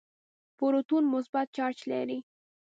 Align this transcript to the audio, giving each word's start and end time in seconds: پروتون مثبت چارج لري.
پروتون 0.57 1.03
مثبت 1.13 1.47
چارج 1.55 1.79
لري. 1.91 2.19